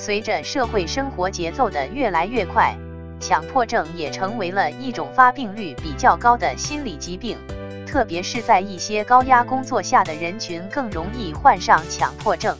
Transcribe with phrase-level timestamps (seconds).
[0.00, 2.74] 随着社会生活节奏的越来越快，
[3.20, 7.36] 强迫症也成为了一种发病率比较高的心理疾病，
[7.86, 12.56] 特别是在一些高压工作下的人群更容易患上强迫症。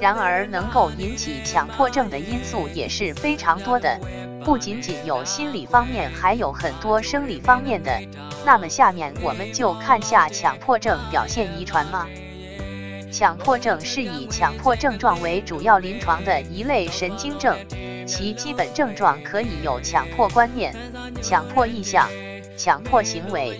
[0.00, 3.96] 然而，能够引起强迫症的因素也是非常多的，
[4.44, 7.92] 不仅仅有心理方面，还有很多生理方面的。
[8.44, 12.04] 那么，下面我们就看下强迫症表现遗传吗？
[13.18, 17.56] 强迫症是以强迫症状为主要临床的一类神经症，
[18.06, 20.76] 其基本症状可以有强迫观念、
[21.22, 22.10] 强迫意向、
[22.58, 23.58] 强迫行为。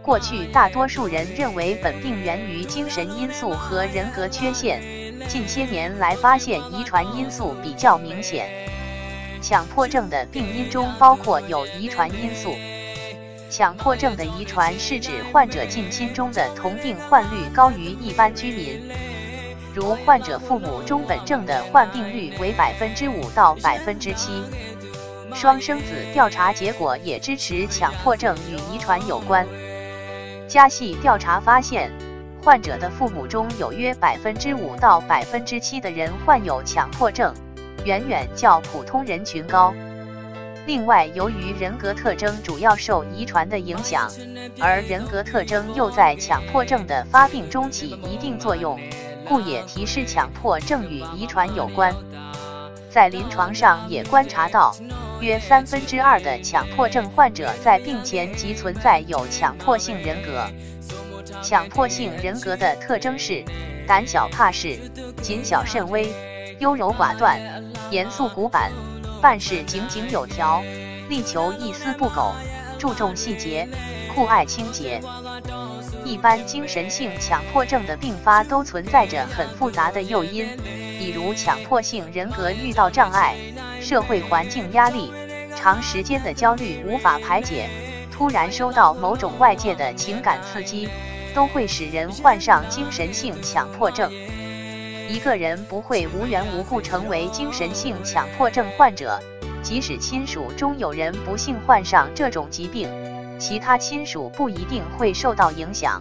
[0.00, 4.80] 过去大多数人认为本病源于精神因素和人格缺陷。
[5.26, 8.48] 近些年来发现遗传因素比较明显，
[9.42, 12.54] 强迫症的病因中包括有遗传因素。
[13.50, 18.88] 强迫症的遗传是指患者近亲中的同病患率高于一般居民，
[19.74, 24.44] 如患者父母中本症的患病率为百分之五到百分之七。
[25.34, 29.46] 双生子调查结果也支持强迫症与遗传有关。
[30.48, 31.90] 家系调查发现。
[32.42, 37.34] 患者的父母中有约百分之五到百分之七的人患有强迫症，
[37.84, 39.74] 远远较普通人群高。
[40.66, 44.10] 另外，由于人格特征主要受遗传的影响，
[44.60, 48.78] 而人格特征又在强迫症的发病中起一定作用，
[49.26, 51.94] 故也提示强迫症与遗传有关。
[52.90, 54.74] 在临床上也观察到，
[55.20, 60.46] 约三分之二的强迫症患者在病前即存在有强迫性人格。
[61.42, 63.42] 强迫性人格的特征是
[63.86, 64.78] 胆小怕事、
[65.22, 66.12] 谨小慎微、
[66.58, 67.40] 优柔寡断、
[67.90, 68.70] 严肃古板、
[69.20, 70.62] 办事井井有条、
[71.08, 72.34] 力求一丝不苟、
[72.78, 73.68] 注重细节、
[74.14, 75.00] 酷爱清洁。
[76.04, 80.46] 一般精神性强迫症的并发都存在着很复杂的诱因，
[80.98, 83.36] 比如强迫性人格遇到障碍、
[83.80, 85.12] 社会环境压力、
[85.54, 87.68] 长时间的焦虑无法排解、
[88.10, 90.88] 突然收到某种外界的情感刺激。
[91.32, 94.10] 都会使人患上精神性强迫症。
[95.10, 99.18] 一个人不会无缘无故成为精神性强迫症患者，
[99.60, 102.88] 即使亲属中有人不幸患上这种疾病，
[103.36, 106.00] 其他亲属不一定会受到影响。